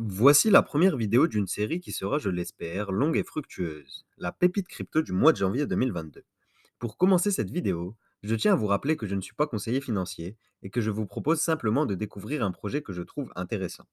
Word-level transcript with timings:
Voici 0.00 0.48
la 0.48 0.62
première 0.62 0.96
vidéo 0.96 1.26
d'une 1.26 1.48
série 1.48 1.80
qui 1.80 1.90
sera, 1.90 2.18
je 2.18 2.30
l'espère, 2.30 2.92
longue 2.92 3.16
et 3.16 3.24
fructueuse, 3.24 4.06
la 4.16 4.30
pépite 4.30 4.68
crypto 4.68 5.02
du 5.02 5.10
mois 5.10 5.32
de 5.32 5.38
janvier 5.38 5.66
2022. 5.66 6.22
Pour 6.78 6.96
commencer 6.96 7.32
cette 7.32 7.50
vidéo, 7.50 7.96
je 8.22 8.36
tiens 8.36 8.52
à 8.52 8.54
vous 8.54 8.68
rappeler 8.68 8.96
que 8.96 9.06
je 9.06 9.16
ne 9.16 9.20
suis 9.20 9.34
pas 9.34 9.48
conseiller 9.48 9.80
financier 9.80 10.36
et 10.62 10.70
que 10.70 10.80
je 10.80 10.92
vous 10.92 11.04
propose 11.04 11.40
simplement 11.40 11.84
de 11.84 11.96
découvrir 11.96 12.44
un 12.44 12.52
projet 12.52 12.80
que 12.80 12.92
je 12.92 13.02
trouve 13.02 13.32
intéressant. 13.34 13.86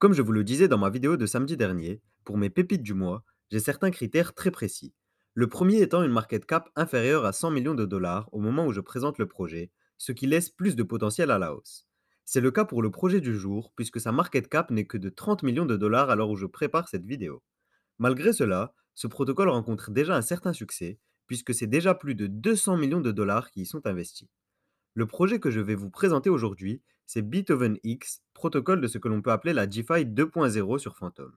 Comme 0.00 0.12
je 0.12 0.22
vous 0.22 0.32
le 0.32 0.42
disais 0.42 0.66
dans 0.66 0.76
ma 0.76 0.90
vidéo 0.90 1.16
de 1.16 1.24
samedi 1.24 1.56
dernier, 1.56 2.02
pour 2.24 2.36
mes 2.36 2.50
pépites 2.50 2.82
du 2.82 2.94
mois, 2.94 3.22
j'ai 3.52 3.60
certains 3.60 3.92
critères 3.92 4.34
très 4.34 4.50
précis. 4.50 4.92
Le 5.34 5.46
premier 5.46 5.80
étant 5.80 6.02
une 6.02 6.10
market 6.10 6.46
cap 6.46 6.68
inférieure 6.74 7.24
à 7.24 7.32
100 7.32 7.52
millions 7.52 7.76
de 7.76 7.86
dollars 7.86 8.28
au 8.32 8.40
moment 8.40 8.66
où 8.66 8.72
je 8.72 8.80
présente 8.80 9.18
le 9.18 9.28
projet, 9.28 9.70
ce 9.98 10.10
qui 10.10 10.26
laisse 10.26 10.50
plus 10.50 10.74
de 10.74 10.82
potentiel 10.82 11.30
à 11.30 11.38
la 11.38 11.54
hausse. 11.54 11.87
C'est 12.30 12.42
le 12.42 12.50
cas 12.50 12.66
pour 12.66 12.82
le 12.82 12.90
projet 12.90 13.22
du 13.22 13.34
jour, 13.34 13.72
puisque 13.74 14.00
sa 14.00 14.12
market 14.12 14.50
cap 14.50 14.70
n'est 14.70 14.84
que 14.84 14.98
de 14.98 15.08
30 15.08 15.42
millions 15.44 15.64
de 15.64 15.78
dollars 15.78 16.10
à 16.10 16.14
l'heure 16.14 16.28
où 16.28 16.36
je 16.36 16.44
prépare 16.44 16.86
cette 16.86 17.06
vidéo. 17.06 17.42
Malgré 17.96 18.34
cela, 18.34 18.74
ce 18.94 19.06
protocole 19.06 19.48
rencontre 19.48 19.90
déjà 19.90 20.14
un 20.14 20.20
certain 20.20 20.52
succès, 20.52 20.98
puisque 21.26 21.54
c'est 21.54 21.66
déjà 21.66 21.94
plus 21.94 22.14
de 22.14 22.26
200 22.26 22.76
millions 22.76 23.00
de 23.00 23.12
dollars 23.12 23.50
qui 23.50 23.62
y 23.62 23.64
sont 23.64 23.86
investis. 23.86 24.28
Le 24.92 25.06
projet 25.06 25.40
que 25.40 25.50
je 25.50 25.60
vais 25.60 25.74
vous 25.74 25.88
présenter 25.88 26.28
aujourd'hui, 26.28 26.82
c'est 27.06 27.22
Beethoven 27.22 27.78
X, 27.82 28.20
protocole 28.34 28.82
de 28.82 28.88
ce 28.88 28.98
que 28.98 29.08
l'on 29.08 29.22
peut 29.22 29.32
appeler 29.32 29.54
la 29.54 29.66
DeFi 29.66 30.04
2.0 30.04 30.78
sur 30.78 30.98
Phantom. 30.98 31.34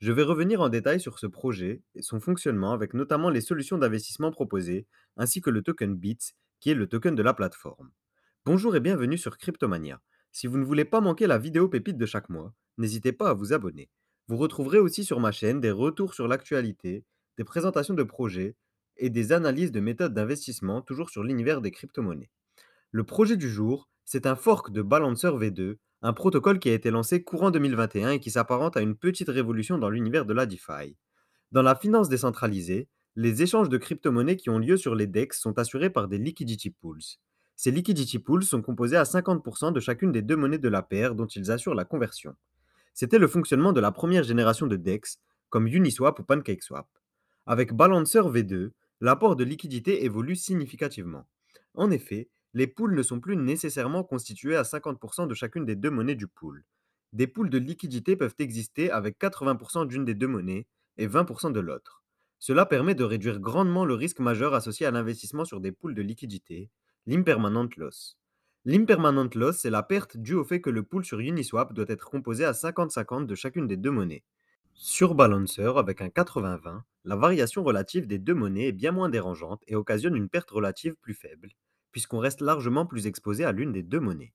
Je 0.00 0.10
vais 0.10 0.24
revenir 0.24 0.60
en 0.60 0.68
détail 0.68 0.98
sur 0.98 1.20
ce 1.20 1.28
projet 1.28 1.84
et 1.94 2.02
son 2.02 2.18
fonctionnement 2.18 2.72
avec 2.72 2.94
notamment 2.94 3.30
les 3.30 3.40
solutions 3.40 3.78
d'investissement 3.78 4.32
proposées, 4.32 4.88
ainsi 5.16 5.40
que 5.40 5.50
le 5.50 5.62
token 5.62 5.94
BITS, 5.94 6.34
qui 6.58 6.70
est 6.70 6.74
le 6.74 6.88
token 6.88 7.14
de 7.14 7.22
la 7.22 7.32
plateforme. 7.32 7.92
Bonjour 8.44 8.74
et 8.74 8.80
bienvenue 8.80 9.18
sur 9.18 9.38
Cryptomania. 9.38 10.00
Si 10.38 10.46
vous 10.46 10.58
ne 10.58 10.66
voulez 10.66 10.84
pas 10.84 11.00
manquer 11.00 11.26
la 11.26 11.38
vidéo 11.38 11.66
pépite 11.66 11.96
de 11.96 12.04
chaque 12.04 12.28
mois, 12.28 12.52
n'hésitez 12.76 13.12
pas 13.12 13.30
à 13.30 13.32
vous 13.32 13.54
abonner. 13.54 13.88
Vous 14.28 14.36
retrouverez 14.36 14.78
aussi 14.78 15.02
sur 15.02 15.18
ma 15.18 15.32
chaîne 15.32 15.62
des 15.62 15.70
retours 15.70 16.12
sur 16.12 16.28
l'actualité, 16.28 17.06
des 17.38 17.44
présentations 17.44 17.94
de 17.94 18.02
projets 18.02 18.54
et 18.98 19.08
des 19.08 19.32
analyses 19.32 19.72
de 19.72 19.80
méthodes 19.80 20.12
d'investissement 20.12 20.82
toujours 20.82 21.08
sur 21.08 21.24
l'univers 21.24 21.62
des 21.62 21.70
crypto-monnaies. 21.70 22.28
Le 22.90 23.02
projet 23.02 23.38
du 23.38 23.48
jour, 23.48 23.88
c'est 24.04 24.26
un 24.26 24.36
fork 24.36 24.72
de 24.72 24.82
Balancer 24.82 25.28
V2, 25.28 25.76
un 26.02 26.12
protocole 26.12 26.58
qui 26.58 26.68
a 26.68 26.74
été 26.74 26.90
lancé 26.90 27.24
courant 27.24 27.50
2021 27.50 28.10
et 28.10 28.20
qui 28.20 28.30
s'apparente 28.30 28.76
à 28.76 28.82
une 28.82 28.94
petite 28.94 29.30
révolution 29.30 29.78
dans 29.78 29.88
l'univers 29.88 30.26
de 30.26 30.34
la 30.34 30.44
DeFi. 30.44 30.98
Dans 31.50 31.62
la 31.62 31.74
finance 31.74 32.10
décentralisée, 32.10 32.90
les 33.14 33.42
échanges 33.42 33.70
de 33.70 33.78
crypto-monnaies 33.78 34.36
qui 34.36 34.50
ont 34.50 34.58
lieu 34.58 34.76
sur 34.76 34.96
les 34.96 35.06
DEX 35.06 35.40
sont 35.40 35.58
assurés 35.58 35.88
par 35.88 36.08
des 36.08 36.18
liquidity 36.18 36.68
pools. 36.68 37.00
Ces 37.56 37.70
liquidity 37.70 38.18
pools 38.18 38.44
sont 38.44 38.60
composés 38.60 38.98
à 38.98 39.04
50% 39.04 39.72
de 39.72 39.80
chacune 39.80 40.12
des 40.12 40.20
deux 40.20 40.36
monnaies 40.36 40.58
de 40.58 40.68
la 40.68 40.82
paire 40.82 41.14
dont 41.14 41.26
ils 41.26 41.50
assurent 41.50 41.74
la 41.74 41.86
conversion. 41.86 42.36
C'était 42.92 43.18
le 43.18 43.28
fonctionnement 43.28 43.72
de 43.72 43.80
la 43.80 43.92
première 43.92 44.24
génération 44.24 44.66
de 44.66 44.76
DEX, 44.76 45.20
comme 45.48 45.66
Uniswap 45.66 46.18
ou 46.18 46.22
PancakeSwap. 46.22 46.86
Avec 47.46 47.72
Balancer 47.72 48.20
V2, 48.20 48.72
l'apport 49.00 49.36
de 49.36 49.44
liquidité 49.44 50.04
évolue 50.04 50.36
significativement. 50.36 51.26
En 51.74 51.90
effet, 51.90 52.28
les 52.52 52.66
pools 52.66 52.94
ne 52.94 53.02
sont 53.02 53.20
plus 53.20 53.36
nécessairement 53.36 54.04
constitués 54.04 54.56
à 54.56 54.62
50% 54.62 55.26
de 55.26 55.34
chacune 55.34 55.64
des 55.64 55.76
deux 55.76 55.90
monnaies 55.90 56.14
du 56.14 56.26
pool. 56.26 56.64
Des 57.12 57.26
pools 57.26 57.50
de 57.50 57.58
liquidité 57.58 58.16
peuvent 58.16 58.34
exister 58.38 58.90
avec 58.90 59.18
80% 59.18 59.86
d'une 59.86 60.04
des 60.04 60.14
deux 60.14 60.26
monnaies 60.26 60.66
et 60.98 61.06
20% 61.06 61.52
de 61.52 61.60
l'autre. 61.60 62.02
Cela 62.38 62.66
permet 62.66 62.94
de 62.94 63.04
réduire 63.04 63.40
grandement 63.40 63.86
le 63.86 63.94
risque 63.94 64.20
majeur 64.20 64.52
associé 64.52 64.84
à 64.84 64.90
l'investissement 64.90 65.46
sur 65.46 65.60
des 65.60 65.72
pools 65.72 65.94
de 65.94 66.02
liquidité, 66.02 66.70
l'impermanent 67.06 67.68
loss. 67.76 68.18
L'impermanent 68.64 69.30
loss, 69.36 69.58
c'est 69.58 69.70
la 69.70 69.84
perte 69.84 70.16
due 70.16 70.34
au 70.34 70.44
fait 70.44 70.60
que 70.60 70.70
le 70.70 70.82
pool 70.82 71.04
sur 71.04 71.20
Uniswap 71.20 71.72
doit 71.72 71.84
être 71.88 72.10
composé 72.10 72.44
à 72.44 72.50
50-50 72.50 73.26
de 73.26 73.34
chacune 73.36 73.68
des 73.68 73.76
deux 73.76 73.92
monnaies. 73.92 74.24
Sur 74.74 75.14
Balancer, 75.14 75.72
avec 75.76 76.02
un 76.02 76.08
80-20, 76.08 76.82
la 77.04 77.16
variation 77.16 77.62
relative 77.62 78.08
des 78.08 78.18
deux 78.18 78.34
monnaies 78.34 78.68
est 78.68 78.72
bien 78.72 78.90
moins 78.90 79.08
dérangeante 79.08 79.62
et 79.68 79.76
occasionne 79.76 80.16
une 80.16 80.28
perte 80.28 80.50
relative 80.50 80.96
plus 80.96 81.14
faible, 81.14 81.50
puisqu'on 81.92 82.18
reste 82.18 82.40
largement 82.40 82.86
plus 82.86 83.06
exposé 83.06 83.44
à 83.44 83.52
l'une 83.52 83.72
des 83.72 83.84
deux 83.84 84.00
monnaies. 84.00 84.34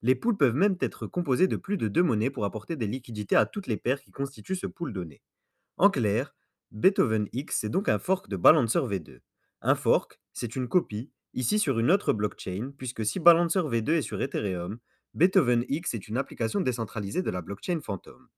Les 0.00 0.14
pools 0.14 0.36
peuvent 0.36 0.54
même 0.54 0.76
être 0.80 1.08
composés 1.08 1.48
de 1.48 1.56
plus 1.56 1.76
de 1.76 1.88
deux 1.88 2.02
monnaies 2.02 2.30
pour 2.30 2.44
apporter 2.44 2.76
des 2.76 2.86
liquidités 2.86 3.36
à 3.36 3.46
toutes 3.46 3.66
les 3.66 3.76
paires 3.76 4.00
qui 4.00 4.12
constituent 4.12 4.56
ce 4.56 4.66
pool 4.68 4.92
donné. 4.92 5.22
En 5.76 5.90
clair, 5.90 6.34
Beethoven 6.70 7.28
X, 7.32 7.58
c'est 7.60 7.68
donc 7.68 7.88
un 7.88 7.98
fork 7.98 8.28
de 8.28 8.36
Balancer 8.36 8.78
V2. 8.78 9.18
Un 9.60 9.74
fork, 9.74 10.20
c'est 10.32 10.56
une 10.56 10.68
copie, 10.68 11.10
ici 11.34 11.58
sur 11.58 11.78
une 11.78 11.90
autre 11.90 12.12
blockchain, 12.12 12.72
puisque 12.76 13.04
si 13.04 13.20
Balancer 13.20 13.60
V2 13.60 13.90
est 13.92 14.02
sur 14.02 14.20
Ethereum, 14.20 14.78
Beethoven 15.14 15.64
X 15.68 15.94
est 15.94 16.08
une 16.08 16.16
application 16.16 16.60
décentralisée 16.60 17.22
de 17.22 17.30
la 17.30 17.42
blockchain 17.42 17.80
Phantom. 17.80 18.28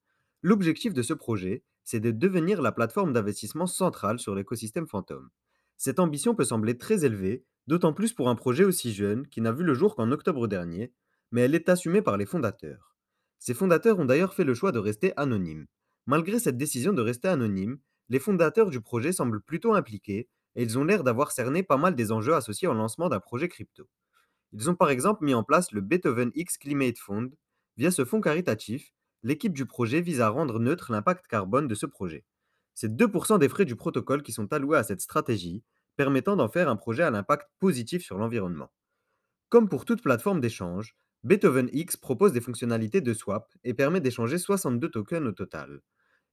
L'objectif 0.43 0.93
de 0.93 1.03
ce 1.03 1.15
projet, 1.15 1.65
c'est 1.85 2.01
de 2.01 2.11
devenir 2.11 2.63
la 2.63 2.73
plateforme 2.73 3.13
d'investissement 3.13 3.67
centrale 3.67 4.19
sur 4.19 4.35
l'écosystème 4.35 4.87
Phantom. 4.87 5.29
Cette 5.77 6.01
ambition 6.01 6.35
peut 6.35 6.45
sembler 6.45 6.77
très 6.77 7.05
élevée, 7.05 7.45
d'autant 7.67 7.93
plus 7.93 8.13
pour 8.13 8.29
un 8.29 8.35
projet 8.35 8.65
aussi 8.65 8.93
jeune 8.93 9.27
qui 9.29 9.41
n'a 9.41 9.53
vu 9.53 9.65
le 9.65 9.75
jour 9.75 9.95
qu'en 9.97 10.11
octobre 10.11 10.49
dernier, 10.49 10.93
mais 11.31 11.43
elle 11.43 11.55
est 11.55 11.69
assumée 11.69 12.03
par 12.03 12.17
les 12.17 12.27
fondateurs. 12.27 12.95
Ces 13.39 13.55
fondateurs 13.55 13.99
ont 13.99 14.05
d'ailleurs 14.05 14.35
fait 14.35 14.45
le 14.45 14.55
choix 14.55 14.73
de 14.73 14.79
rester 14.79 15.13
anonymes. 15.17 15.67
Malgré 16.07 16.39
cette 16.39 16.57
décision 16.57 16.93
de 16.93 17.03
rester 17.03 17.29
anonyme, 17.29 17.79
les 18.09 18.19
fondateurs 18.19 18.71
du 18.71 18.81
projet 18.81 19.13
semblent 19.13 19.41
plutôt 19.41 19.75
impliqués 19.75 20.29
et 20.57 20.63
ils 20.63 20.79
ont 20.79 20.85
l'air 20.85 21.05
d'avoir 21.05 21.33
cerné 21.33 21.63
pas 21.63 21.77
mal 21.77 21.95
des 21.95 22.13
enjeux 22.13 22.35
associés 22.35 22.69
au 22.69 22.75
lancement 22.75 23.09
d'un 23.09 23.21
projet 23.21 23.49
crypto. 23.49 23.89
Ils 24.53 24.71
ont 24.71 24.75
par 24.75 24.91
exemple 24.91 25.25
mis 25.25 25.35
en 25.35 25.43
place 25.43 25.73
le 25.73 25.81
Beethoven 25.81 26.31
X 26.35 26.59
Climate 26.59 26.99
Fund. 26.99 27.31
Via 27.77 27.91
ce 27.91 28.05
fonds 28.05 28.21
caritatif, 28.21 28.93
l'équipe 29.25 29.53
du 29.53 29.67
projet 29.67 30.01
vise 30.01 30.21
à 30.21 30.29
rendre 30.29 30.61
neutre 30.61 30.93
l'impact 30.93 31.27
carbone 31.27 31.67
de 31.67 31.75
ce 31.75 31.87
projet. 31.87 32.25
C'est 32.75 32.95
2% 32.95 33.39
des 33.39 33.49
frais 33.49 33.65
du 33.65 33.75
protocole 33.75 34.23
qui 34.23 34.33
sont 34.33 34.53
alloués 34.53 34.79
à 34.79 34.85
cette 34.85 35.01
stratégie, 35.01 35.65
permettant 35.97 36.37
d'en 36.37 36.49
faire 36.49 36.69
un 36.69 36.77
projet 36.77 37.03
à 37.03 37.11
l'impact 37.11 37.49
positif 37.59 38.05
sur 38.05 38.19
l'environnement. 38.19 38.71
Comme 39.49 39.69
pour 39.69 39.85
toute 39.85 40.03
plateforme 40.03 40.41
d'échange, 40.41 40.97
Beethoven 41.25 41.69
X 41.73 41.97
propose 41.97 42.33
des 42.33 42.41
fonctionnalités 42.41 43.01
de 43.01 43.15
swap 43.15 43.49
et 43.65 43.75
permet 43.75 44.01
d'échanger 44.01 44.39
62 44.39 44.91
tokens 44.91 45.27
au 45.27 45.33
total. 45.33 45.81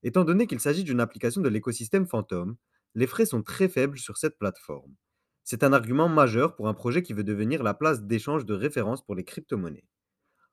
Étant 0.04 0.26
donné 0.26 0.48
qu'il 0.48 0.60
s'agit 0.60 0.84
d'une 0.84 1.00
application 1.00 1.42
de 1.42 1.50
l'écosystème 1.50 2.08
Phantom, 2.08 2.56
les 2.96 3.08
frais 3.08 3.26
sont 3.26 3.44
très 3.44 3.70
faibles 3.70 3.98
sur 3.98 4.18
cette 4.18 4.38
plateforme. 4.38 4.96
C'est 5.44 5.64
un 5.64 5.74
argument 5.74 6.10
majeur 6.10 6.56
pour 6.56 6.68
un 6.68 6.74
projet 6.74 7.04
qui 7.04 7.14
veut 7.14 7.24
devenir 7.24 7.64
la 7.64 7.74
place 7.74 8.04
d'échange 8.04 8.46
de 8.46 8.54
référence 8.54 9.04
pour 9.04 9.16
les 9.16 9.24
crypto-monnaies. 9.24 9.88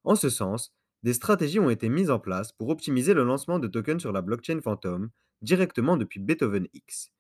En 0.05 0.17
ce 0.17 0.31
sens, 0.31 0.75
des 1.03 1.13
stratégies 1.13 1.61
ont 1.61 1.71
été 1.71 1.89
mises 1.89 2.11
en 2.11 2.19
place 2.19 2.53
pour 2.53 2.71
optimiser 2.71 3.15
le 3.15 3.25
lancement 3.25 3.59
de 3.59 3.69
tokens 3.69 4.01
sur 4.01 4.13
la 4.13 4.23
blockchain 4.23 4.61
Phantom 4.61 5.11
directement 5.43 5.97
depuis 5.97 6.21
Beethoven 6.21 6.67
X. 6.73 7.11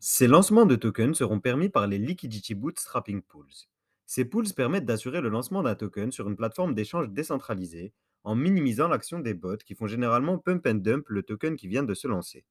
Ces 0.00 0.26
lancements 0.26 0.66
de 0.66 0.76
tokens 0.76 1.16
seront 1.16 1.40
permis 1.40 1.68
par 1.68 1.86
les 1.86 1.98
Liquidity 1.98 2.54
Bootstrapping 2.54 3.22
Pools. 3.22 3.68
Ces 4.04 4.24
pools 4.24 4.52
permettent 4.54 4.84
d'assurer 4.84 5.20
le 5.20 5.30
lancement 5.30 5.62
d'un 5.62 5.74
token 5.74 6.12
sur 6.12 6.28
une 6.28 6.36
plateforme 6.36 6.74
d'échange 6.74 7.08
décentralisée 7.10 7.92
en 8.22 8.34
minimisant 8.34 8.88
l'action 8.88 9.18
des 9.20 9.34
bots 9.34 9.56
qui 9.56 9.74
font 9.74 9.86
généralement 9.86 10.38
pump 10.38 10.66
and 10.66 10.74
dump 10.74 11.08
le 11.08 11.22
token 11.22 11.56
qui 11.56 11.68
vient 11.68 11.82
de 11.82 11.94
se 11.94 12.06
lancer. 12.08 12.44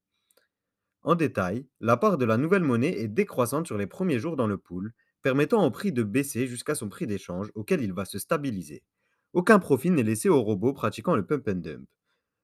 En 1.06 1.14
détail, 1.14 1.68
la 1.82 1.98
part 1.98 2.18
de 2.18 2.26
la 2.26 2.36
nouvelle 2.36 2.64
monnaie 2.64 2.98
est 3.00 3.08
décroissante 3.08 3.68
sur 3.68 3.78
les 3.78 3.86
premiers 3.86 4.18
jours 4.18 4.36
dans 4.36 4.48
le 4.48 4.58
pool, 4.58 4.92
permettant 5.22 5.64
au 5.64 5.70
prix 5.70 5.92
de 5.92 6.02
baisser 6.02 6.48
jusqu'à 6.48 6.74
son 6.74 6.90
prix 6.90 7.06
d'échange 7.06 7.52
auquel 7.54 7.84
il 7.84 7.94
va 7.94 8.06
se 8.06 8.18
stabiliser. 8.18 8.82
Aucun 9.32 9.60
profit 9.60 9.92
n'est 9.92 10.02
laissé 10.02 10.30
aux 10.30 10.42
robots 10.42 10.74
pratiquant 10.74 11.16
le 11.16 11.24
pump 11.24 11.48
and 11.48 11.58
dump. 11.58 11.88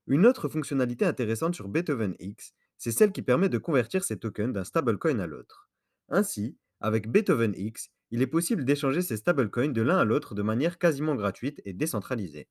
Une 0.05 0.27
autre 0.27 0.47
fonctionnalité 0.47 1.05
intéressante 1.05 1.55
sur 1.55 1.69
Beethoven 1.69 2.13
X, 2.19 2.53
c'est 2.77 2.91
celle 2.91 3.11
qui 3.11 3.23
permet 3.23 3.49
de 3.49 3.57
convertir 3.57 4.03
ces 4.03 4.19
tokens 4.19 4.53
d'un 4.53 4.63
stablecoin 4.63 5.17
à 5.17 5.25
l'autre. 5.25 5.67
Ainsi, 6.09 6.55
avec 6.81 7.09
Beethoven 7.09 7.55
X, 7.57 7.89
il 8.11 8.21
est 8.21 8.27
possible 8.27 8.63
d'échanger 8.63 9.01
ces 9.01 9.17
stablecoins 9.17 9.69
de 9.69 9.81
l'un 9.81 9.97
à 9.97 10.05
l'autre 10.05 10.35
de 10.35 10.43
manière 10.43 10.77
quasiment 10.77 11.15
gratuite 11.15 11.63
et 11.65 11.73
décentralisée. 11.73 12.47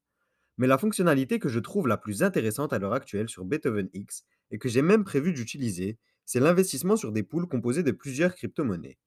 Mais 0.58 0.66
la 0.66 0.76
fonctionnalité 0.76 1.38
que 1.38 1.48
je 1.48 1.60
trouve 1.60 1.86
la 1.86 1.96
plus 1.96 2.24
intéressante 2.24 2.72
à 2.72 2.80
l'heure 2.80 2.94
actuelle 2.94 3.28
sur 3.28 3.44
Beethoven 3.44 3.88
X, 3.94 4.24
et 4.50 4.58
que 4.58 4.68
j'ai 4.68 4.82
même 4.82 5.04
prévu 5.04 5.32
d'utiliser, 5.32 5.98
c'est 6.24 6.40
l'investissement 6.40 6.96
sur 6.96 7.12
des 7.12 7.22
pools 7.22 7.46
composés 7.46 7.82
de 7.82 7.90
plusieurs 7.90 8.34
crypto-monnaies. 8.34 8.98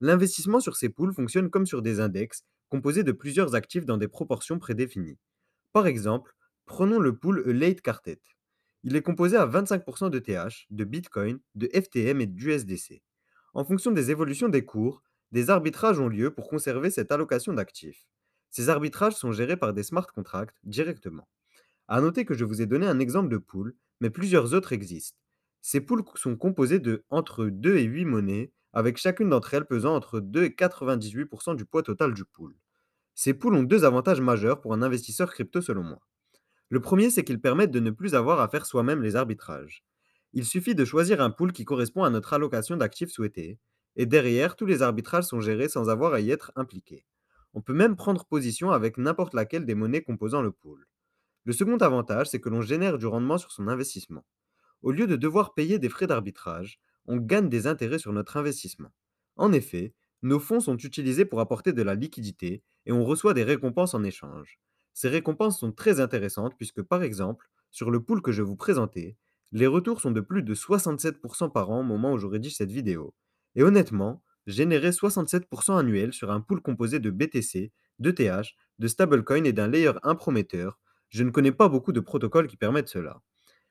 L'investissement 0.00 0.60
sur 0.60 0.76
ces 0.76 0.88
pools 0.88 1.12
fonctionne 1.12 1.50
comme 1.50 1.66
sur 1.66 1.82
des 1.82 2.00
index, 2.00 2.44
composés 2.68 3.02
de 3.02 3.12
plusieurs 3.12 3.54
actifs 3.54 3.84
dans 3.84 3.96
des 3.96 4.08
proportions 4.08 4.58
prédéfinies. 4.58 5.18
Par 5.72 5.86
exemple, 5.86 6.34
prenons 6.66 6.98
le 6.98 7.16
pool 7.16 7.42
A 7.48 7.52
Late 7.52 7.80
Quartet. 7.80 8.20
Il 8.84 8.94
est 8.94 9.02
composé 9.02 9.36
à 9.36 9.46
25% 9.46 10.10
de 10.10 10.18
TH, 10.18 10.66
de 10.70 10.84
Bitcoin, 10.84 11.40
de 11.56 11.68
FTM 11.74 12.20
et 12.20 12.26
d'USDC. 12.26 13.02
En 13.54 13.64
fonction 13.64 13.90
des 13.90 14.10
évolutions 14.12 14.48
des 14.48 14.64
cours, 14.64 15.02
des 15.32 15.50
arbitrages 15.50 15.98
ont 15.98 16.08
lieu 16.08 16.32
pour 16.32 16.48
conserver 16.48 16.90
cette 16.90 17.10
allocation 17.10 17.52
d'actifs. 17.52 18.06
Ces 18.50 18.68
arbitrages 18.68 19.14
sont 19.14 19.32
gérés 19.32 19.56
par 19.56 19.74
des 19.74 19.82
smart 19.82 20.06
contracts 20.06 20.56
directement. 20.62 21.28
A 21.88 22.00
noter 22.00 22.24
que 22.24 22.34
je 22.34 22.44
vous 22.44 22.62
ai 22.62 22.66
donné 22.66 22.86
un 22.86 22.98
exemple 22.98 23.28
de 23.28 23.38
pool, 23.38 23.74
mais 24.00 24.10
plusieurs 24.10 24.54
autres 24.54 24.72
existent. 24.72 25.18
Ces 25.60 25.80
pools 25.80 26.04
sont 26.14 26.36
composés 26.36 26.78
de 26.78 27.04
entre 27.10 27.46
2 27.46 27.76
et 27.76 27.84
8 27.84 28.04
monnaies, 28.04 28.52
avec 28.72 28.96
chacune 28.96 29.30
d'entre 29.30 29.54
elles 29.54 29.66
pesant 29.66 29.94
entre 29.94 30.20
2 30.20 30.44
et 30.44 30.50
98% 30.50 31.56
du 31.56 31.64
poids 31.64 31.82
total 31.82 32.14
du 32.14 32.24
pool. 32.24 32.54
Ces 33.14 33.34
pools 33.34 33.54
ont 33.54 33.62
deux 33.62 33.84
avantages 33.84 34.20
majeurs 34.20 34.60
pour 34.60 34.72
un 34.72 34.82
investisseur 34.82 35.32
crypto 35.32 35.60
selon 35.60 35.82
moi. 35.82 35.98
Le 36.68 36.80
premier, 36.80 37.10
c'est 37.10 37.24
qu'ils 37.24 37.40
permettent 37.40 37.70
de 37.70 37.80
ne 37.80 37.90
plus 37.90 38.14
avoir 38.14 38.40
à 38.40 38.48
faire 38.48 38.66
soi-même 38.66 39.02
les 39.02 39.16
arbitrages. 39.16 39.84
Il 40.34 40.44
suffit 40.44 40.74
de 40.74 40.84
choisir 40.84 41.20
un 41.20 41.30
pool 41.30 41.52
qui 41.52 41.64
correspond 41.64 42.04
à 42.04 42.10
notre 42.10 42.34
allocation 42.34 42.76
d'actifs 42.76 43.10
souhaitée, 43.10 43.58
et 43.96 44.06
derrière, 44.06 44.54
tous 44.54 44.66
les 44.66 44.82
arbitrages 44.82 45.24
sont 45.24 45.40
gérés 45.40 45.68
sans 45.68 45.88
avoir 45.88 46.12
à 46.12 46.20
y 46.20 46.30
être 46.30 46.52
impliqué. 46.54 47.04
On 47.54 47.62
peut 47.62 47.74
même 47.74 47.96
prendre 47.96 48.24
position 48.26 48.70
avec 48.70 48.98
n'importe 48.98 49.34
laquelle 49.34 49.64
des 49.64 49.74
monnaies 49.74 50.02
composant 50.02 50.42
le 50.42 50.52
pool. 50.52 50.86
Le 51.48 51.54
second 51.54 51.78
avantage, 51.78 52.28
c'est 52.28 52.42
que 52.42 52.50
l'on 52.50 52.60
génère 52.60 52.98
du 52.98 53.06
rendement 53.06 53.38
sur 53.38 53.52
son 53.52 53.68
investissement. 53.68 54.22
Au 54.82 54.90
lieu 54.90 55.06
de 55.06 55.16
devoir 55.16 55.54
payer 55.54 55.78
des 55.78 55.88
frais 55.88 56.06
d'arbitrage, 56.06 56.78
on 57.06 57.16
gagne 57.16 57.48
des 57.48 57.66
intérêts 57.66 57.98
sur 57.98 58.12
notre 58.12 58.36
investissement. 58.36 58.92
En 59.36 59.50
effet, 59.54 59.94
nos 60.20 60.40
fonds 60.40 60.60
sont 60.60 60.76
utilisés 60.76 61.24
pour 61.24 61.40
apporter 61.40 61.72
de 61.72 61.80
la 61.80 61.94
liquidité 61.94 62.62
et 62.84 62.92
on 62.92 63.02
reçoit 63.02 63.32
des 63.32 63.44
récompenses 63.44 63.94
en 63.94 64.04
échange. 64.04 64.60
Ces 64.92 65.08
récompenses 65.08 65.58
sont 65.58 65.72
très 65.72 66.00
intéressantes 66.00 66.54
puisque, 66.58 66.82
par 66.82 67.02
exemple, 67.02 67.48
sur 67.70 67.90
le 67.90 68.02
pool 68.02 68.20
que 68.20 68.30
je 68.30 68.42
vous 68.42 68.56
présentais, 68.56 69.16
les 69.50 69.66
retours 69.66 70.02
sont 70.02 70.10
de 70.10 70.20
plus 70.20 70.42
de 70.42 70.54
67% 70.54 71.50
par 71.50 71.70
an 71.70 71.80
au 71.80 71.82
moment 71.82 72.12
où 72.12 72.18
je 72.18 72.26
rédige 72.26 72.56
cette 72.56 72.72
vidéo. 72.72 73.14
Et 73.54 73.62
honnêtement, 73.62 74.22
générer 74.46 74.90
67% 74.90 75.78
annuel 75.78 76.12
sur 76.12 76.30
un 76.30 76.42
pool 76.42 76.60
composé 76.60 76.98
de 76.98 77.08
BTC, 77.08 77.72
d'ETH, 78.00 78.54
de 78.78 78.86
stablecoin 78.86 79.44
et 79.44 79.54
d'un 79.54 79.68
layer 79.68 79.92
imprometteur, 80.02 80.78
je 81.08 81.24
ne 81.24 81.30
connais 81.30 81.52
pas 81.52 81.68
beaucoup 81.68 81.92
de 81.92 82.00
protocoles 82.00 82.46
qui 82.46 82.56
permettent 82.56 82.88
cela. 82.88 83.22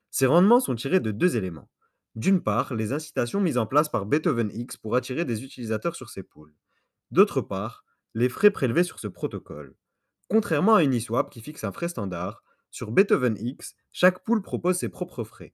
Ces 0.09 0.25
rendements 0.25 0.59
sont 0.59 0.75
tirés 0.75 0.99
de 0.99 1.11
deux 1.11 1.35
éléments. 1.37 1.69
D'une 2.15 2.41
part, 2.41 2.73
les 2.73 2.93
incitations 2.93 3.39
mises 3.39 3.57
en 3.57 3.67
place 3.67 3.89
par 3.89 4.05
Beethoven 4.05 4.49
X 4.51 4.77
pour 4.77 4.95
attirer 4.95 5.25
des 5.25 5.43
utilisateurs 5.43 5.95
sur 5.95 6.09
ces 6.09 6.23
pools. 6.23 6.55
D'autre 7.11 7.41
part, 7.41 7.85
les 8.15 8.29
frais 8.29 8.49
prélevés 8.49 8.83
sur 8.83 8.99
ce 8.99 9.07
protocole. 9.07 9.75
Contrairement 10.27 10.75
à 10.75 10.83
Uniswap 10.83 11.29
qui 11.29 11.41
fixe 11.41 11.63
un 11.63 11.71
frais 11.71 11.89
standard, 11.89 12.43
sur 12.71 12.91
Beethoven 12.91 13.37
X, 13.37 13.75
chaque 13.91 14.23
pool 14.23 14.41
propose 14.41 14.77
ses 14.77 14.89
propres 14.89 15.23
frais. 15.23 15.53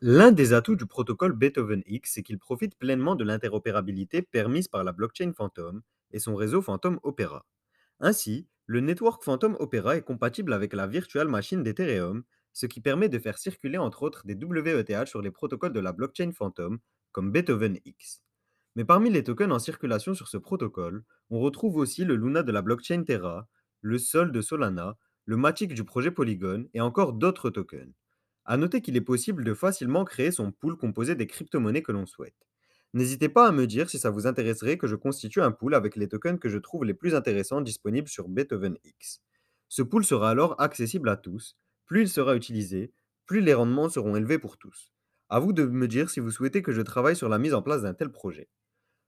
L'un 0.00 0.32
des 0.32 0.52
atouts 0.52 0.76
du 0.76 0.86
protocole 0.86 1.32
Beethoven 1.32 1.82
X, 1.86 2.12
c'est 2.14 2.22
qu'il 2.22 2.38
profite 2.38 2.76
pleinement 2.76 3.16
de 3.16 3.24
l'interopérabilité 3.24 4.22
permise 4.22 4.68
par 4.68 4.84
la 4.84 4.92
blockchain 4.92 5.32
Phantom 5.32 5.82
et 6.10 6.18
son 6.18 6.34
réseau 6.36 6.60
Phantom 6.60 7.00
Opera. 7.02 7.46
Ainsi, 8.00 8.46
le 8.66 8.80
network 8.80 9.22
Phantom 9.22 9.56
Opera 9.60 9.96
est 9.96 10.02
compatible 10.02 10.52
avec 10.54 10.72
la 10.72 10.86
virtual 10.86 11.28
machine 11.28 11.62
d'Ethereum, 11.62 12.24
ce 12.54 12.64
qui 12.64 12.80
permet 12.80 13.10
de 13.10 13.18
faire 13.18 13.36
circuler 13.36 13.76
entre 13.76 14.02
autres 14.02 14.26
des 14.26 14.34
WETH 14.34 15.06
sur 15.06 15.20
les 15.20 15.30
protocoles 15.30 15.74
de 15.74 15.80
la 15.80 15.92
blockchain 15.92 16.32
Phantom, 16.32 16.78
comme 17.12 17.30
Beethoven 17.30 17.78
X. 17.84 18.22
Mais 18.74 18.86
parmi 18.86 19.10
les 19.10 19.22
tokens 19.22 19.52
en 19.52 19.58
circulation 19.58 20.14
sur 20.14 20.28
ce 20.28 20.38
protocole, 20.38 21.04
on 21.28 21.40
retrouve 21.40 21.76
aussi 21.76 22.04
le 22.04 22.16
Luna 22.16 22.42
de 22.42 22.52
la 22.52 22.62
blockchain 22.62 23.02
Terra, 23.04 23.48
le 23.82 23.98
Sol 23.98 24.32
de 24.32 24.40
Solana, 24.40 24.96
le 25.26 25.36
Matic 25.36 25.74
du 25.74 25.84
projet 25.84 26.10
Polygon 26.10 26.66
et 26.72 26.80
encore 26.80 27.12
d'autres 27.12 27.50
tokens. 27.50 27.92
À 28.46 28.56
noter 28.56 28.80
qu'il 28.80 28.96
est 28.96 29.02
possible 29.02 29.44
de 29.44 29.52
facilement 29.54 30.04
créer 30.04 30.30
son 30.30 30.52
pool 30.52 30.76
composé 30.76 31.14
des 31.14 31.26
crypto-monnaies 31.26 31.82
que 31.82 31.92
l'on 31.92 32.06
souhaite. 32.06 32.34
N'hésitez 32.94 33.28
pas 33.28 33.48
à 33.48 33.52
me 33.52 33.66
dire 33.66 33.90
si 33.90 33.98
ça 33.98 34.10
vous 34.10 34.28
intéresserait 34.28 34.78
que 34.78 34.86
je 34.86 34.94
constitue 34.94 35.42
un 35.42 35.50
pool 35.50 35.74
avec 35.74 35.96
les 35.96 36.08
tokens 36.08 36.38
que 36.38 36.48
je 36.48 36.58
trouve 36.58 36.84
les 36.84 36.94
plus 36.94 37.16
intéressants 37.16 37.60
disponibles 37.60 38.08
sur 38.08 38.28
Beethoven 38.28 38.78
X. 38.84 39.20
Ce 39.68 39.82
pool 39.82 40.04
sera 40.04 40.30
alors 40.30 40.54
accessible 40.60 41.08
à 41.08 41.16
tous. 41.16 41.56
Plus 41.86 42.02
il 42.02 42.08
sera 42.08 42.36
utilisé, 42.36 42.92
plus 43.26 43.40
les 43.40 43.52
rendements 43.52 43.88
seront 43.88 44.14
élevés 44.14 44.38
pour 44.38 44.58
tous. 44.58 44.92
À 45.28 45.40
vous 45.40 45.52
de 45.52 45.64
me 45.64 45.88
dire 45.88 46.08
si 46.08 46.20
vous 46.20 46.30
souhaitez 46.30 46.62
que 46.62 46.70
je 46.70 46.82
travaille 46.82 47.16
sur 47.16 47.28
la 47.28 47.38
mise 47.38 47.52
en 47.52 47.62
place 47.62 47.82
d'un 47.82 47.94
tel 47.94 48.12
projet. 48.12 48.48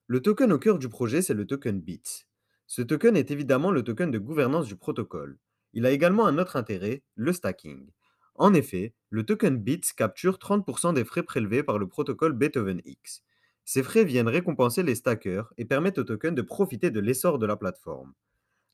Le 0.09 0.21
token 0.21 0.53
au 0.53 0.59
cœur 0.59 0.81
du 0.81 0.89
projet, 0.89 1.23
c'est 1.23 1.35
le 1.35 1.47
token 1.47 1.81
BITS. 1.81 2.27
Ce 2.67 2.83
token 2.83 3.17
est 3.17 3.31
évidemment 3.31 3.71
le 3.71 3.85
token 3.85 4.11
de 4.11 4.19
gouvernance 4.19 4.67
du 4.67 4.75
protocole. 4.75 5.39
Il 5.75 5.87
a 5.87 5.93
également 5.93 6.27
un 6.27 6.39
autre 6.39 6.57
intérêt, 6.57 7.05
le 7.15 7.33
stacking. 7.33 7.89
En 8.35 8.53
effet, 8.53 8.95
le 9.11 9.25
token 9.25 9.59
BITS 9.59 9.93
capture 9.97 10.39
30% 10.39 10.93
des 10.93 11.05
frais 11.05 11.23
prélevés 11.23 11.63
par 11.63 11.79
le 11.79 11.87
protocole 11.87 12.33
Beethoven 12.33 12.83
X. 12.85 13.23
Ces 13.67 13.83
frais 13.83 14.05
viennent 14.05 14.29
récompenser 14.29 14.85
les 14.85 14.95
stackers 14.95 15.53
et 15.59 15.65
permettent 15.65 15.99
au 15.99 16.05
token 16.05 16.37
de 16.37 16.41
profiter 16.41 16.91
de 16.91 17.01
l'essor 17.01 17.39
de 17.39 17.47
la 17.47 17.57
plateforme. 17.57 18.15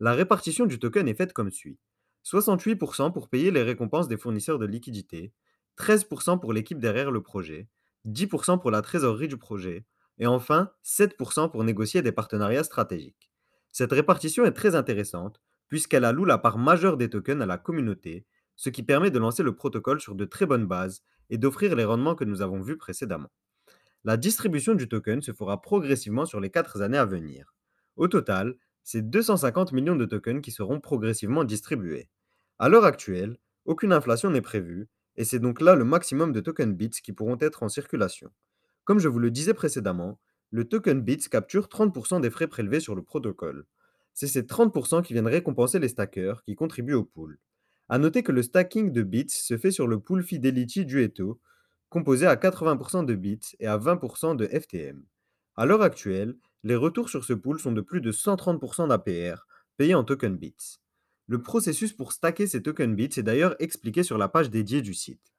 La 0.01 0.13
répartition 0.13 0.67
du 0.67 0.79
token 0.79 1.09
est 1.09 1.15
faite 1.15 1.33
comme 1.33 1.51
suit. 1.51 1.79
68% 2.25 3.11
pour 3.11 3.31
payer 3.31 3.51
les 3.51 3.63
récompenses 3.63 4.07
des 4.07 4.19
fournisseurs 4.19 4.59
de 4.59 4.67
liquidités, 4.67 5.33
13% 5.79 6.39
pour 6.39 6.53
l'équipe 6.53 6.79
derrière 6.79 7.11
le 7.11 7.23
projet, 7.23 7.69
10% 8.07 8.61
pour 8.61 8.71
la 8.71 8.83
trésorerie 8.83 9.29
du 9.29 9.39
projet, 9.39 9.87
et 10.19 10.27
enfin 10.27 10.71
7% 10.85 11.51
pour 11.51 11.65
négocier 11.65 12.03
des 12.03 12.13
partenariats 12.13 12.63
stratégiques. 12.63 13.31
Cette 13.73 13.93
répartition 13.93 14.45
est 14.45 14.53
très 14.53 14.75
intéressante 14.75 15.41
puisqu'elle 15.69 16.05
alloue 16.05 16.27
la 16.27 16.37
part 16.37 16.59
majeure 16.59 16.99
des 16.99 17.09
tokens 17.09 17.41
à 17.41 17.47
la 17.47 17.57
communauté 17.57 18.27
ce 18.57 18.69
qui 18.69 18.83
permet 18.83 19.11
de 19.11 19.19
lancer 19.19 19.43
le 19.43 19.55
protocole 19.55 20.03
sur 20.03 20.15
de 20.15 20.27
très 20.27 20.45
bonnes 20.45 20.67
bases 20.67 21.03
et 21.31 21.39
d'offrir 21.39 21.75
les 21.75 21.85
rendements 21.85 22.15
que 22.15 22.25
nous 22.25 22.43
avons 22.43 22.61
vus 22.61 22.77
précédemment. 22.77 23.31
La 24.05 24.17
distribution 24.17 24.75
du 24.75 24.89
token 24.89 25.23
se 25.23 25.33
fera 25.33 25.63
progressivement 25.63 26.27
sur 26.27 26.41
les 26.41 26.51
4 26.51 26.83
années 26.83 26.99
à 26.99 27.05
venir. 27.05 27.55
Au 27.95 28.09
total, 28.09 28.57
c'est 28.83 29.09
250 29.09 29.73
millions 29.73 29.95
de 29.95 30.05
tokens 30.05 30.43
qui 30.43 30.51
seront 30.51 30.81
progressivement 30.81 31.45
distribués. 31.45 32.09
À 32.59 32.69
l'heure 32.69 32.85
actuelle, 32.85 33.39
aucune 33.65 33.93
inflation 33.93 34.31
n'est 34.31 34.41
prévue, 34.41 34.89
et 35.15 35.25
c'est 35.25 35.39
donc 35.39 35.61
là 35.61 35.77
le 35.77 35.85
maximum 35.85 36.33
de 36.33 36.41
token 36.41 36.75
bits 36.75 36.91
qui 36.91 37.13
pourront 37.13 37.39
être 37.41 37.63
en 37.63 37.69
circulation. 37.69 38.33
Comme 38.85 38.99
je 38.99 39.09
vous 39.09 39.21
le 39.21 39.31
disais 39.31 39.55
précédemment, 39.55 40.19
le 40.51 40.65
token 40.65 41.01
bits 41.01 41.29
capture 41.31 41.69
30% 41.69 42.21
des 42.21 42.31
frais 42.31 42.49
prélevés 42.49 42.81
sur 42.81 42.97
le 42.97 43.03
protocole. 43.03 43.67
C'est 44.15 44.27
ces 44.27 44.43
30% 44.43 45.03
qui 45.03 45.13
viennent 45.13 45.29
récompenser 45.29 45.79
les 45.79 45.89
stackers 45.89 46.43
qui 46.43 46.57
contribuent 46.57 46.95
au 46.95 47.05
pool. 47.05 47.39
À 47.89 47.99
noter 47.99 48.23
que 48.23 48.33
le 48.33 48.43
stacking 48.43 48.91
de 48.91 49.03
bits 49.03 49.29
se 49.29 49.57
fait 49.57 49.71
sur 49.71 49.87
le 49.87 50.01
pool 50.01 50.25
Fidelity 50.25 50.85
Duetto, 50.85 51.41
composé 51.93 52.27
à 52.27 52.37
80% 52.37 53.05
de 53.05 53.15
bits 53.15 53.55
et 53.61 53.67
à 53.67 53.77
20% 53.77 54.35
de 54.35 54.47
FTM. 54.47 55.05
À 55.57 55.67
l'heure 55.67 55.83
actuelle, 55.83 56.37
les 56.65 56.75
retours 56.75 57.11
sur 57.11 57.23
ce 57.23 57.35
pool 57.35 57.61
sont 57.61 57.73
de 57.73 57.83
plus 57.83 58.01
de 58.01 58.11
130% 58.11 58.89
d'APR, 58.89 59.47
payés 59.77 59.95
en 59.95 60.03
token 60.03 60.39
bits. 60.39 60.79
Le 61.27 61.43
processus 61.43 61.93
pour 61.93 62.13
stacker 62.13 62.47
ces 62.47 62.63
token 62.63 62.97
bits 62.97 63.11
est 63.19 63.23
d'ailleurs 63.23 63.57
expliqué 63.59 64.03
sur 64.03 64.17
la 64.17 64.29
page 64.29 64.49
dédiée 64.49 64.81
du 64.81 64.95
site. 64.95 65.35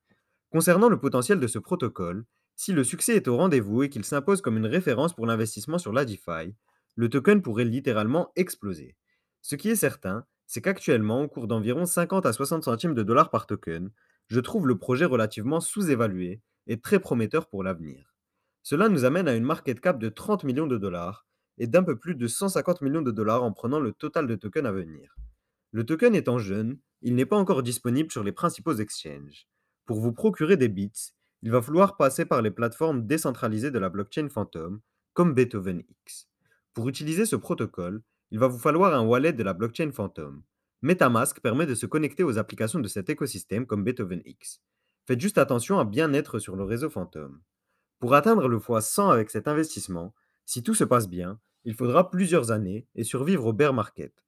Concernant 0.52 0.90
le 0.90 1.00
potentiel 1.00 1.40
de 1.40 1.48
ce 1.48 1.58
protocole, 1.58 2.24
si 2.56 2.72
le 2.72 2.84
succès 2.84 3.16
est 3.16 3.28
au 3.28 3.36
rendez-vous 3.36 3.82
et 3.82 3.90
qu'il 3.90 4.06
s'impose 4.06 4.42
comme 4.42 4.58
une 4.58 4.68
référence 4.68 5.14
pour 5.14 5.26
l'investissement 5.26 5.80
sur 5.80 5.92
la 5.92 6.06
DeFi, 6.06 6.54
le 6.96 7.10
token 7.10 7.42
pourrait 7.42 7.66
littéralement 7.66 8.32
exploser. 8.36 8.96
Ce 9.42 9.56
qui 9.56 9.72
est 9.72 9.76
certain, 9.76 10.24
c'est 10.46 10.62
qu'actuellement, 10.62 11.24
au 11.24 11.28
cours 11.28 11.48
d'environ 11.48 11.88
50 11.88 12.28
à 12.28 12.32
60 12.32 12.64
centimes 12.64 12.94
de 12.94 13.02
dollars 13.02 13.32
par 13.32 13.48
token, 13.48 13.90
je 14.28 14.40
trouve 14.40 14.68
le 14.68 14.78
projet 14.78 15.06
relativement 15.06 15.60
sous-évalué 15.60 16.42
et 16.68 16.80
très 16.80 17.00
prometteur 17.00 17.48
pour 17.48 17.64
l'avenir. 17.64 18.14
Cela 18.62 18.90
nous 18.90 19.06
amène 19.06 19.28
à 19.28 19.36
une 19.36 19.44
market 19.44 19.80
cap 19.80 20.00
de 20.00 20.10
30 20.10 20.44
millions 20.46 20.68
de 20.68 20.78
dollars 20.78 21.26
et 21.58 21.68
d'un 21.68 21.84
peu 21.84 21.98
plus 21.98 22.16
de 22.16 22.28
150 22.28 22.82
millions 22.82 23.02
de 23.02 23.12
dollars 23.12 23.44
en 23.44 23.52
prenant 23.52 23.80
le 23.80 23.92
total 23.92 24.28
de 24.28 24.36
tokens 24.36 24.66
à 24.66 24.72
venir. 24.72 25.16
Le 25.72 25.86
token 25.86 26.16
étant 26.16 26.40
jeune, 26.40 26.80
il 27.02 27.16
n'est 27.16 27.26
pas 27.26 27.38
encore 27.38 27.64
disponible 27.64 28.12
sur 28.12 28.24
les 28.24 28.32
principaux 28.32 28.76
exchanges. 28.76 29.48
Pour 29.86 30.00
vous 30.00 30.14
procurer 30.14 30.56
des 30.56 30.70
bits, 30.70 31.14
il 31.42 31.52
va 31.52 31.62
falloir 31.62 31.98
passer 31.98 32.26
par 32.26 32.42
les 32.42 32.52
plateformes 32.52 33.06
décentralisées 33.06 33.72
de 33.72 33.80
la 33.80 33.90
blockchain 33.90 34.30
Phantom, 34.30 34.80
comme 35.14 35.34
Beethoven 35.34 35.84
X. 36.06 36.30
Pour 36.74 36.88
utiliser 36.88 37.26
ce 37.26 37.36
protocole, 37.36 38.02
il 38.32 38.40
va 38.40 38.48
vous 38.48 38.58
falloir 38.58 38.94
un 38.94 39.06
wallet 39.06 39.34
de 39.34 39.44
la 39.44 39.54
blockchain 39.54 39.92
Phantom. 39.92 40.42
MetaMask 40.84 41.40
permet 41.40 41.66
de 41.66 41.76
se 41.76 41.86
connecter 41.86 42.24
aux 42.24 42.38
applications 42.38 42.80
de 42.80 42.90
cet 42.90 43.10
écosystème 43.10 43.66
comme 43.66 43.86
Beethoven 43.86 44.22
X. 44.26 44.62
Faites 45.06 45.22
juste 45.22 45.38
attention 45.38 45.80
à 45.80 45.86
bien 45.86 46.12
être 46.12 46.40
sur 46.40 46.58
le 46.58 46.66
réseau 46.66 46.90
Phantom. 46.90 47.42
Pour 48.00 48.14
atteindre 48.16 48.50
le 48.50 48.58
x100 48.58 49.10
avec 49.10 49.30
cet 49.30 49.48
investissement, 49.48 50.14
si 50.46 50.62
tout 50.62 50.76
se 50.76 50.84
passe 50.84 51.08
bien, 51.08 51.40
il 51.64 51.74
faudra 51.74 52.12
plusieurs 52.12 52.52
années 52.52 52.86
et 52.96 53.06
survivre 53.06 53.46
au 53.46 53.54
bear 53.54 53.74
market. 53.74 54.26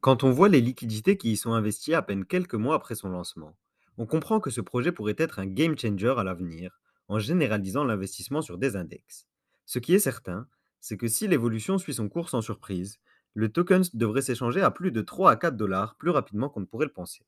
Quand 0.00 0.24
on 0.24 0.30
voit 0.30 0.48
les 0.48 0.62
liquidités 0.62 1.18
qui 1.18 1.32
y 1.32 1.36
sont 1.36 1.52
investies 1.52 1.92
à 1.92 2.00
peine 2.00 2.24
quelques 2.24 2.54
mois 2.54 2.76
après 2.76 2.94
son 2.94 3.10
lancement, 3.10 3.54
on 3.98 4.06
comprend 4.06 4.40
que 4.40 4.48
ce 4.48 4.62
projet 4.62 4.90
pourrait 4.90 5.16
être 5.18 5.38
un 5.38 5.46
game 5.46 5.78
changer 5.78 6.14
à 6.16 6.24
l'avenir 6.24 6.80
en 7.08 7.18
généralisant 7.18 7.84
l'investissement 7.84 8.40
sur 8.40 8.56
des 8.56 8.74
index. 8.74 9.26
Ce 9.66 9.78
qui 9.78 9.94
est 9.94 9.98
certain, 9.98 10.48
c'est 10.80 10.96
que 10.96 11.08
si 11.08 11.28
l'évolution 11.28 11.76
suit 11.76 11.92
son 11.92 12.08
cours 12.08 12.30
sans 12.30 12.40
surprise, 12.40 12.98
le 13.34 13.50
token 13.50 13.82
devrait 13.94 14.22
s'échanger 14.22 14.62
à 14.62 14.70
plus 14.70 14.92
de 14.92 15.02
3 15.02 15.32
à 15.32 15.36
4 15.36 15.56
dollars 15.56 15.96
plus 15.96 16.10
rapidement 16.10 16.48
qu'on 16.48 16.60
ne 16.60 16.66
pourrait 16.66 16.86
le 16.86 16.92
penser. 16.92 17.26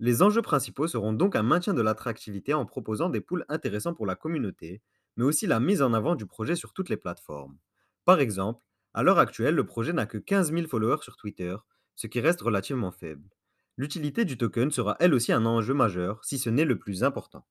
Les 0.00 0.22
enjeux 0.22 0.42
principaux 0.42 0.86
seront 0.86 1.12
donc 1.12 1.36
un 1.36 1.42
maintien 1.42 1.74
de 1.74 1.82
l'attractivité 1.82 2.54
en 2.54 2.66
proposant 2.66 3.08
des 3.08 3.20
pools 3.20 3.44
intéressants 3.48 3.94
pour 3.94 4.06
la 4.06 4.16
communauté, 4.16 4.82
mais 5.16 5.24
aussi 5.24 5.46
la 5.46 5.60
mise 5.60 5.82
en 5.82 5.92
avant 5.92 6.14
du 6.14 6.26
projet 6.26 6.56
sur 6.56 6.72
toutes 6.72 6.88
les 6.88 6.96
plateformes. 6.96 7.56
Par 8.04 8.20
exemple, 8.20 8.62
à 8.94 9.02
l'heure 9.02 9.18
actuelle, 9.18 9.54
le 9.54 9.66
projet 9.66 9.92
n'a 9.92 10.06
que 10.06 10.18
15 10.18 10.52
000 10.52 10.66
followers 10.66 11.02
sur 11.02 11.16
Twitter, 11.16 11.56
ce 11.94 12.06
qui 12.06 12.20
reste 12.20 12.40
relativement 12.40 12.92
faible. 12.92 13.28
L'utilité 13.76 14.24
du 14.24 14.36
token 14.36 14.70
sera 14.70 14.96
elle 14.98 15.14
aussi 15.14 15.32
un 15.32 15.46
enjeu 15.46 15.74
majeur, 15.74 16.24
si 16.24 16.38
ce 16.38 16.50
n'est 16.50 16.64
le 16.64 16.78
plus 16.78 17.04
important. 17.04 17.46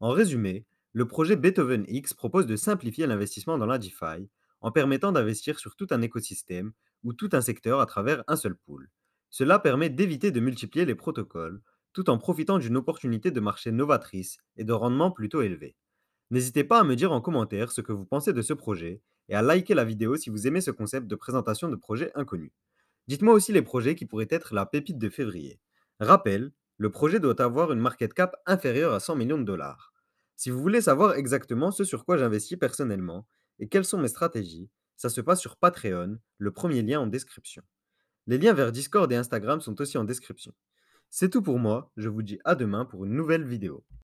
En 0.00 0.10
résumé, 0.10 0.66
le 0.92 1.06
projet 1.06 1.36
Beethoven 1.36 1.84
X 1.88 2.14
propose 2.14 2.46
de 2.46 2.56
simplifier 2.56 3.06
l'investissement 3.06 3.58
dans 3.58 3.66
la 3.66 3.78
DeFi 3.78 4.30
en 4.62 4.72
permettant 4.72 5.12
d'investir 5.12 5.58
sur 5.58 5.76
tout 5.76 5.86
un 5.90 6.00
écosystème 6.00 6.72
ou 7.06 7.12
tout 7.12 7.30
un 7.32 7.40
secteur 7.40 7.80
à 7.80 7.86
travers 7.86 8.24
un 8.26 8.34
seul 8.34 8.56
pool. 8.56 8.90
Cela 9.30 9.60
permet 9.60 9.88
d'éviter 9.88 10.32
de 10.32 10.40
multiplier 10.40 10.84
les 10.84 10.96
protocoles, 10.96 11.62
tout 11.92 12.10
en 12.10 12.18
profitant 12.18 12.58
d'une 12.58 12.76
opportunité 12.76 13.30
de 13.30 13.40
marché 13.40 13.70
novatrice 13.70 14.38
et 14.56 14.64
de 14.64 14.72
rendement 14.72 15.12
plutôt 15.12 15.40
élevé. 15.40 15.76
N'hésitez 16.30 16.64
pas 16.64 16.80
à 16.80 16.84
me 16.84 16.96
dire 16.96 17.12
en 17.12 17.20
commentaire 17.20 17.70
ce 17.70 17.80
que 17.80 17.92
vous 17.92 18.04
pensez 18.04 18.32
de 18.32 18.42
ce 18.42 18.52
projet 18.52 19.00
et 19.28 19.36
à 19.36 19.42
liker 19.42 19.74
la 19.74 19.84
vidéo 19.84 20.16
si 20.16 20.30
vous 20.30 20.48
aimez 20.48 20.60
ce 20.60 20.72
concept 20.72 21.06
de 21.06 21.14
présentation 21.14 21.68
de 21.68 21.76
projets 21.76 22.10
inconnus. 22.16 22.52
Dites-moi 23.06 23.34
aussi 23.34 23.52
les 23.52 23.62
projets 23.62 23.94
qui 23.94 24.04
pourraient 24.04 24.26
être 24.28 24.52
la 24.52 24.66
pépite 24.66 24.98
de 24.98 25.08
février. 25.08 25.60
Rappel, 26.00 26.50
le 26.76 26.90
projet 26.90 27.20
doit 27.20 27.40
avoir 27.40 27.70
une 27.70 27.78
market 27.78 28.14
cap 28.14 28.34
inférieure 28.46 28.92
à 28.92 29.00
100 29.00 29.14
millions 29.14 29.38
de 29.38 29.44
dollars. 29.44 29.94
Si 30.34 30.50
vous 30.50 30.60
voulez 30.60 30.80
savoir 30.80 31.14
exactement 31.14 31.70
ce 31.70 31.84
sur 31.84 32.04
quoi 32.04 32.16
j'investis 32.16 32.58
personnellement 32.58 33.28
et 33.60 33.68
quelles 33.68 33.84
sont 33.84 33.98
mes 33.98 34.08
stratégies, 34.08 34.68
ça 34.96 35.08
se 35.08 35.20
passe 35.20 35.40
sur 35.40 35.56
Patreon, 35.56 36.18
le 36.38 36.50
premier 36.50 36.82
lien 36.82 37.00
en 37.00 37.06
description. 37.06 37.62
Les 38.26 38.38
liens 38.38 38.54
vers 38.54 38.72
Discord 38.72 39.10
et 39.12 39.16
Instagram 39.16 39.60
sont 39.60 39.80
aussi 39.80 39.96
en 39.98 40.04
description. 40.04 40.52
C'est 41.10 41.30
tout 41.30 41.42
pour 41.42 41.58
moi, 41.58 41.92
je 41.96 42.08
vous 42.08 42.22
dis 42.22 42.40
à 42.44 42.56
demain 42.56 42.84
pour 42.84 43.04
une 43.04 43.14
nouvelle 43.14 43.46
vidéo. 43.46 43.86